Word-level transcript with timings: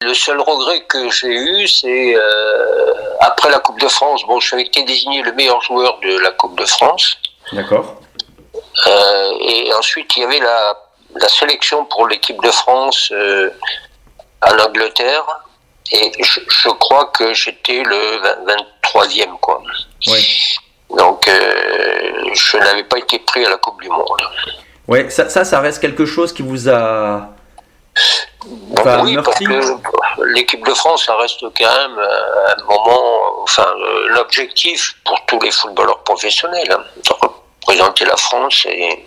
Le 0.00 0.14
seul 0.14 0.40
regret 0.40 0.82
que 0.88 1.10
j'ai 1.10 1.26
eu, 1.26 1.66
c'est 1.66 2.14
euh, 2.14 2.94
après 3.18 3.50
la 3.50 3.58
Coupe 3.58 3.80
de 3.80 3.88
France. 3.88 4.22
Bon, 4.28 4.38
j'avais 4.38 4.62
été 4.62 4.84
désigné 4.84 5.22
le 5.22 5.32
meilleur 5.32 5.60
joueur 5.60 5.98
de 6.00 6.18
la 6.20 6.30
Coupe 6.30 6.56
de 6.56 6.64
France. 6.64 7.18
D'accord. 7.52 7.96
Euh, 8.86 9.30
et 9.40 9.74
ensuite, 9.74 10.16
il 10.16 10.20
y 10.20 10.24
avait 10.24 10.38
la, 10.38 10.74
la 11.16 11.28
sélection 11.28 11.84
pour 11.86 12.06
l'équipe 12.06 12.40
de 12.40 12.50
France 12.50 13.08
euh, 13.10 13.50
en 14.42 14.56
Angleterre. 14.56 15.24
Et 15.90 16.12
je, 16.22 16.40
je 16.48 16.68
crois 16.68 17.06
que 17.06 17.34
j'étais 17.34 17.82
le 17.82 18.20
23e, 18.84 19.36
quoi. 19.40 19.60
Oui. 20.06 20.54
Donc, 20.96 21.26
euh, 21.26 22.12
je 22.34 22.56
n'avais 22.56 22.84
pas 22.84 22.98
été 22.98 23.18
pris 23.18 23.44
à 23.44 23.50
la 23.50 23.56
Coupe 23.56 23.82
du 23.82 23.88
Monde. 23.88 25.10
Ça, 25.10 25.28
ça, 25.28 25.44
ça 25.44 25.58
reste 25.58 25.80
quelque 25.80 26.06
chose 26.06 26.32
qui 26.32 26.42
vous 26.42 26.68
a. 26.68 27.30
Enfin, 28.80 29.02
oui, 29.04 29.16
parce 29.24 29.38
que 29.38 30.24
l'équipe 30.34 30.64
de 30.66 30.74
France, 30.74 31.04
ça 31.06 31.16
reste 31.16 31.40
quand 31.40 31.78
même 31.78 31.98
euh, 31.98 32.54
un 32.56 32.64
moment, 32.64 33.42
enfin, 33.42 33.66
euh, 33.76 34.08
l'objectif 34.08 34.94
pour 35.04 35.18
tous 35.26 35.40
les 35.40 35.50
footballeurs 35.50 36.02
professionnels, 36.04 36.70
hein, 36.70 36.84
de 37.04 37.12
représenter 37.26 38.04
la 38.04 38.16
France. 38.16 38.66
Et 38.70 39.06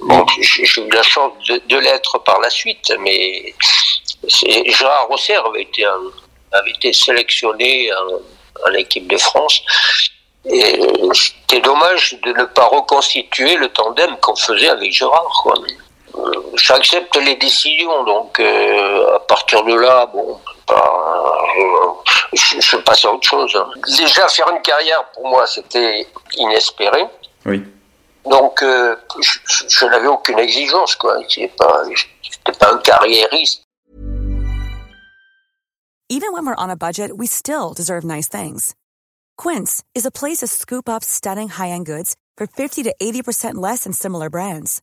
bon, 0.00 0.24
j'ai 0.40 0.82
eu 0.82 0.90
la 0.90 1.02
chance 1.02 1.32
de, 1.48 1.60
de 1.68 1.78
l'être 1.78 2.18
par 2.18 2.40
la 2.40 2.50
suite, 2.50 2.92
mais 3.00 3.54
Gérard 4.26 5.08
Rosser 5.08 5.34
avait 5.34 5.62
été, 5.62 5.84
un- 5.84 6.12
avait 6.52 6.70
été 6.70 6.92
sélectionné 6.92 7.90
en, 7.94 8.68
en 8.70 8.74
équipe 8.74 9.06
de 9.08 9.16
France. 9.16 9.62
Et 10.44 10.80
c'était 11.14 11.60
dommage 11.60 12.16
de 12.24 12.32
ne 12.32 12.44
pas 12.46 12.64
reconstituer 12.66 13.54
le 13.56 13.68
tandem 13.68 14.16
qu'on 14.20 14.34
faisait 14.34 14.68
avec 14.70 14.92
Gérard. 14.92 15.40
Quoi. 15.44 15.54
J'accepte 16.54 17.16
les 17.16 17.36
décisions, 17.36 18.04
donc 18.04 18.38
euh, 18.38 19.16
à 19.16 19.20
partir 19.20 19.64
de 19.64 19.74
là, 19.74 20.06
bon, 20.06 20.38
pas, 20.66 20.74
euh, 21.58 21.88
je, 22.34 22.60
je 22.60 22.76
passe 22.76 23.04
à 23.04 23.12
autre 23.12 23.26
chose. 23.26 23.54
hein. 23.56 23.66
Déjà, 23.96 24.28
faire 24.28 24.48
une 24.50 24.60
carrière, 24.62 25.04
pour 25.14 25.28
moi, 25.28 25.46
c'était 25.46 26.06
inespéré. 26.36 27.04
Oui. 27.46 27.62
Donc, 28.28 28.62
euh, 28.62 28.94
je, 29.68 29.84
n'avais 29.86 30.06
aucune 30.08 30.38
exigence, 30.38 30.94
quoi. 30.96 31.16
J'étais 31.28 31.48
pas, 31.56 31.82
pas 32.58 32.72
un 32.72 32.78
carriériste. 32.78 33.62
Even 36.08 36.32
when 36.34 36.44
we're 36.44 36.54
on 36.58 36.68
a 36.70 36.76
budget, 36.76 37.16
we 37.16 37.26
still 37.26 37.72
deserve 37.74 38.04
nice 38.04 38.28
things. 38.28 38.74
Quince 39.38 39.82
is 39.94 40.04
a 40.04 40.10
place 40.10 40.38
to 40.38 40.46
scoop 40.46 40.86
up 40.88 41.02
stunning 41.02 41.48
high-end 41.48 41.86
goods 41.86 42.14
for 42.36 42.46
50 42.46 42.82
to 42.82 42.94
80% 43.02 43.54
less 43.54 43.84
than 43.84 43.92
similar 43.94 44.28
brands. 44.28 44.82